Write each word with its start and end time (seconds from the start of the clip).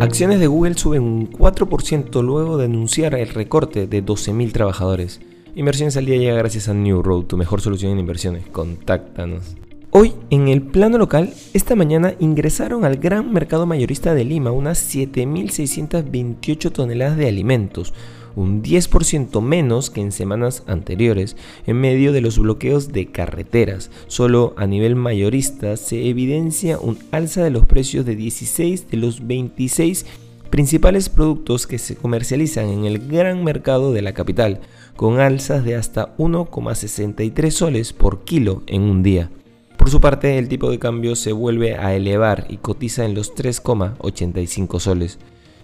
Acciones 0.00 0.40
de 0.40 0.46
Google 0.46 0.78
suben 0.78 1.02
un 1.02 1.30
4% 1.30 2.22
luego 2.22 2.56
de 2.56 2.64
anunciar 2.64 3.14
el 3.14 3.28
recorte 3.28 3.86
de 3.86 4.02
12.000 4.02 4.50
trabajadores. 4.50 5.20
Inversiones 5.54 5.94
al 5.98 6.06
día 6.06 6.16
llega 6.16 6.36
gracias 6.36 6.70
a 6.70 6.74
New 6.74 7.02
Road, 7.02 7.24
tu 7.24 7.36
mejor 7.36 7.60
solución 7.60 7.92
en 7.92 7.98
inversiones. 7.98 8.46
Contáctanos. 8.46 9.56
Hoy, 9.90 10.14
en 10.30 10.48
el 10.48 10.62
plano 10.62 10.96
local, 10.96 11.34
esta 11.52 11.76
mañana 11.76 12.14
ingresaron 12.18 12.86
al 12.86 12.96
gran 12.96 13.30
mercado 13.30 13.66
mayorista 13.66 14.14
de 14.14 14.24
Lima 14.24 14.52
unas 14.52 14.90
7.628 14.94 16.72
toneladas 16.72 17.18
de 17.18 17.28
alimentos, 17.28 17.92
un 18.36 18.62
10% 18.62 19.40
menos 19.40 19.90
que 19.90 20.00
en 20.00 20.12
semanas 20.12 20.62
anteriores, 20.66 21.36
en 21.66 21.80
medio 21.80 22.12
de 22.12 22.20
los 22.20 22.38
bloqueos 22.38 22.92
de 22.92 23.06
carreteras. 23.06 23.90
Solo 24.06 24.54
a 24.56 24.66
nivel 24.66 24.96
mayorista 24.96 25.76
se 25.76 26.08
evidencia 26.08 26.78
un 26.78 26.98
alza 27.10 27.42
de 27.42 27.50
los 27.50 27.66
precios 27.66 28.06
de 28.06 28.16
16 28.16 28.90
de 28.90 28.96
los 28.96 29.26
26 29.26 30.06
principales 30.50 31.08
productos 31.08 31.66
que 31.66 31.78
se 31.78 31.96
comercializan 31.96 32.68
en 32.68 32.84
el 32.84 32.98
gran 32.98 33.44
mercado 33.44 33.92
de 33.92 34.02
la 34.02 34.12
capital, 34.12 34.60
con 34.96 35.20
alzas 35.20 35.64
de 35.64 35.76
hasta 35.76 36.16
1,63 36.16 37.50
soles 37.50 37.92
por 37.92 38.24
kilo 38.24 38.62
en 38.66 38.82
un 38.82 39.02
día. 39.02 39.30
Por 39.78 39.88
su 39.88 40.00
parte, 40.00 40.36
el 40.36 40.48
tipo 40.48 40.70
de 40.70 40.78
cambio 40.78 41.16
se 41.16 41.32
vuelve 41.32 41.76
a 41.76 41.94
elevar 41.94 42.46
y 42.50 42.58
cotiza 42.58 43.06
en 43.06 43.14
los 43.14 43.34
3,85 43.34 44.78
soles. 44.78 45.18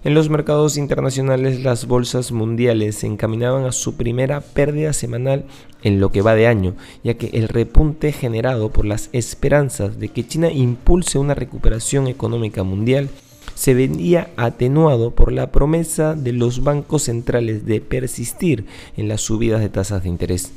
En 0.06 0.15
los 0.15 0.30
mercados 0.30 0.77
internacionales 0.77 1.65
las 1.65 1.88
bolsas 1.88 2.30
mundiales 2.30 2.95
se 2.95 3.09
encaminaban 3.09 3.65
a 3.65 3.73
su 3.73 3.96
primera 3.96 4.41
pérdida 4.41 4.92
semanal 4.92 5.46
en 5.82 5.98
lo 5.98 6.12
que 6.12 6.23
va 6.23 6.37
de 6.37 6.46
año, 6.46 6.77
ya 7.02 7.15
que 7.15 7.27
el 7.32 7.48
repunte 7.48 8.12
generado 8.12 8.70
por 8.70 8.84
las 8.84 9.10
esperanzas 9.12 9.98
de 9.98 10.10
que 10.10 10.24
China 10.24 10.52
impulse 10.52 11.19
una 11.19 11.34
recuperación 11.34 12.06
económica 12.06 12.62
mundial 12.62 13.09
se 13.56 13.74
venía 13.74 14.30
atenuado 14.37 15.10
por 15.10 15.32
la 15.32 15.51
promesa 15.51 16.15
de 16.15 16.32
los 16.32 16.63
bancos 16.63 17.02
centrales 17.02 17.66
de 17.66 17.80
persistir 17.80 18.65
en 18.96 19.09
las 19.09 19.23
subidas 19.23 19.60
de 19.60 19.70
tasas 19.70 20.04
de 20.04 20.09
interés. 20.09 20.52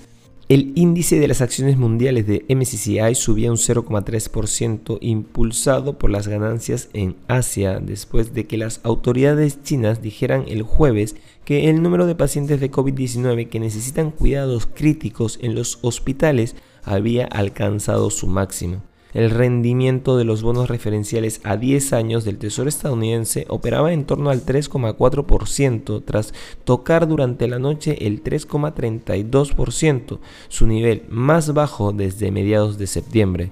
El 0.49 0.71
índice 0.73 1.19
de 1.19 1.27
las 1.27 1.41
acciones 1.41 1.77
mundiales 1.77 2.25
de 2.25 2.43
MSCI 2.49 3.13
subía 3.13 3.51
un 3.51 3.57
0,3% 3.57 4.97
impulsado 4.99 5.99
por 5.99 6.09
las 6.09 6.27
ganancias 6.27 6.89
en 6.93 7.17
Asia 7.27 7.79
después 7.79 8.33
de 8.33 8.47
que 8.47 8.57
las 8.57 8.81
autoridades 8.83 9.61
chinas 9.61 10.01
dijeran 10.01 10.45
el 10.47 10.63
jueves 10.63 11.15
que 11.45 11.69
el 11.69 11.83
número 11.83 12.07
de 12.07 12.15
pacientes 12.15 12.59
de 12.59 12.71
COVID-19 12.71 13.47
que 13.47 13.59
necesitan 13.59 14.09
cuidados 14.09 14.65
críticos 14.65 15.37
en 15.43 15.53
los 15.53 15.77
hospitales 15.83 16.55
había 16.83 17.25
alcanzado 17.25 18.09
su 18.09 18.25
máximo. 18.25 18.81
El 19.13 19.31
rendimiento 19.31 20.17
de 20.17 20.23
los 20.23 20.43
bonos 20.43 20.69
referenciales 20.69 21.41
a 21.43 21.57
10 21.57 21.93
años 21.93 22.25
del 22.25 22.37
Tesoro 22.37 22.69
estadounidense 22.69 23.47
operaba 23.49 23.91
en 23.91 24.05
torno 24.05 24.29
al 24.29 24.45
3,4% 24.45 26.03
tras 26.05 26.35
tocar 26.63 27.07
durante 27.07 27.47
la 27.47 27.57
noche 27.57 28.05
el 28.05 28.23
3,32%, 28.23 30.19
su 30.47 30.67
nivel 30.67 31.05
más 31.09 31.55
bajo 31.55 31.91
desde 31.91 32.29
mediados 32.29 32.77
de 32.77 32.85
septiembre. 32.85 33.51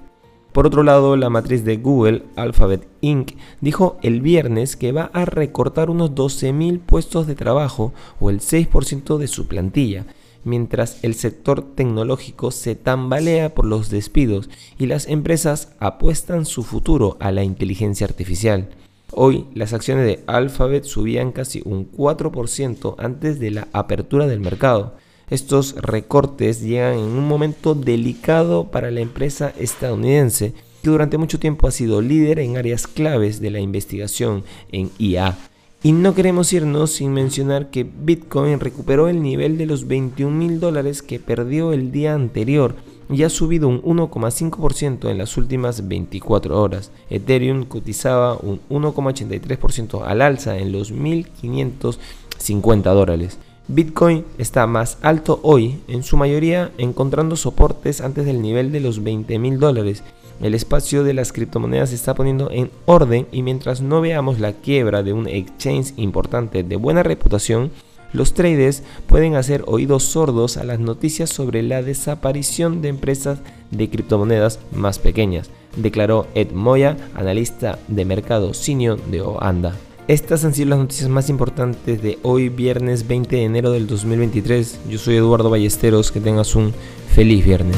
Por 0.52 0.66
otro 0.66 0.84
lado, 0.84 1.16
la 1.16 1.28
matriz 1.28 1.64
de 1.64 1.76
Google, 1.76 2.22
Alphabet 2.36 2.88
Inc., 3.00 3.32
dijo 3.60 3.98
el 4.02 4.20
viernes 4.20 4.76
que 4.76 4.92
va 4.92 5.10
a 5.12 5.24
recortar 5.24 5.90
unos 5.90 6.12
12.000 6.12 6.80
puestos 6.80 7.26
de 7.26 7.34
trabajo 7.34 7.92
o 8.18 8.30
el 8.30 8.40
6% 8.40 9.18
de 9.18 9.26
su 9.26 9.46
plantilla, 9.46 10.06
mientras 10.44 10.98
el 11.02 11.14
sector 11.14 11.74
tecnológico 11.74 12.50
se 12.50 12.74
tambalea 12.74 13.54
por 13.54 13.64
los 13.66 13.90
despidos 13.90 14.48
y 14.78 14.86
las 14.86 15.06
empresas 15.08 15.72
apuestan 15.78 16.46
su 16.46 16.62
futuro 16.62 17.16
a 17.20 17.32
la 17.32 17.44
inteligencia 17.44 18.06
artificial. 18.06 18.68
Hoy 19.12 19.46
las 19.54 19.72
acciones 19.72 20.06
de 20.06 20.22
Alphabet 20.26 20.84
subían 20.84 21.32
casi 21.32 21.62
un 21.64 21.90
4% 21.90 22.94
antes 22.98 23.38
de 23.40 23.50
la 23.50 23.68
apertura 23.72 24.26
del 24.26 24.40
mercado. 24.40 24.96
Estos 25.30 25.74
recortes 25.76 26.62
llegan 26.62 26.94
en 26.94 27.04
un 27.04 27.26
momento 27.26 27.74
delicado 27.74 28.70
para 28.70 28.90
la 28.90 29.00
empresa 29.00 29.52
estadounidense 29.58 30.54
que 30.82 30.90
durante 30.90 31.18
mucho 31.18 31.38
tiempo 31.38 31.66
ha 31.66 31.70
sido 31.70 32.00
líder 32.00 32.38
en 32.38 32.56
áreas 32.56 32.86
claves 32.86 33.40
de 33.40 33.50
la 33.50 33.60
investigación 33.60 34.44
en 34.70 34.90
IA 34.98 35.36
y 35.82 35.92
no 35.92 36.14
queremos 36.14 36.52
irnos 36.52 36.90
sin 36.90 37.12
mencionar 37.12 37.70
que 37.70 37.84
Bitcoin 37.84 38.58
recuperó 38.58 39.08
el 39.08 39.22
nivel 39.22 39.58
de 39.58 39.66
los 39.66 39.86
21 39.86 40.36
mil 40.36 40.58
dólares 40.58 41.02
que 41.02 41.20
perdió 41.20 41.72
el 41.72 41.92
día 41.92 42.14
anterior 42.14 42.74
y 43.10 43.22
ha 43.22 43.30
subido 43.30 43.68
un 43.68 43.80
1,5% 43.82 45.08
en 45.08 45.18
las 45.18 45.36
últimas 45.36 45.86
24 45.88 46.60
horas. 46.60 46.90
Ethereum 47.10 47.64
cotizaba 47.64 48.36
un 48.36 48.60
1,83% 48.68 50.02
al 50.04 50.20
alza 50.20 50.58
en 50.58 50.72
los 50.72 50.92
1.550 50.92 52.82
dólares. 52.94 53.38
Bitcoin 53.68 54.24
está 54.38 54.66
más 54.66 54.98
alto 55.02 55.40
hoy, 55.42 55.80
en 55.88 56.02
su 56.02 56.16
mayoría 56.16 56.72
encontrando 56.78 57.36
soportes 57.36 58.00
antes 58.00 58.24
del 58.24 58.40
nivel 58.40 58.72
de 58.72 58.80
los 58.80 59.04
20 59.04 59.38
mil 59.38 59.60
dólares 59.60 60.02
el 60.40 60.54
espacio 60.54 61.04
de 61.04 61.14
las 61.14 61.32
criptomonedas 61.32 61.90
se 61.90 61.96
está 61.96 62.14
poniendo 62.14 62.50
en 62.50 62.70
orden 62.86 63.26
y 63.32 63.42
mientras 63.42 63.80
no 63.80 64.00
veamos 64.00 64.38
la 64.38 64.52
quiebra 64.52 65.02
de 65.02 65.12
un 65.12 65.28
exchange 65.28 65.92
importante 65.96 66.62
de 66.62 66.76
buena 66.76 67.02
reputación, 67.02 67.70
los 68.12 68.32
traders 68.32 68.82
pueden 69.06 69.34
hacer 69.36 69.64
oídos 69.66 70.04
sordos 70.04 70.56
a 70.56 70.64
las 70.64 70.78
noticias 70.78 71.28
sobre 71.28 71.62
la 71.62 71.82
desaparición 71.82 72.80
de 72.80 72.88
empresas 72.88 73.40
de 73.70 73.90
criptomonedas 73.90 74.60
más 74.72 74.98
pequeñas, 74.98 75.50
declaró 75.76 76.26
Ed 76.34 76.52
Moya, 76.52 76.96
analista 77.14 77.78
de 77.88 78.04
mercado 78.04 78.54
senior 78.54 79.00
de 79.06 79.20
Oanda. 79.20 79.74
Estas 80.06 80.42
han 80.46 80.54
sido 80.54 80.70
las 80.70 80.78
noticias 80.78 81.10
más 81.10 81.28
importantes 81.28 82.00
de 82.00 82.18
hoy, 82.22 82.48
viernes 82.48 83.06
20 83.06 83.36
de 83.36 83.44
enero 83.44 83.72
del 83.72 83.86
2023. 83.86 84.80
Yo 84.88 84.98
soy 84.98 85.16
Eduardo 85.16 85.50
Ballesteros, 85.50 86.10
que 86.10 86.20
tengas 86.20 86.56
un 86.56 86.72
feliz 87.14 87.44
viernes. 87.44 87.76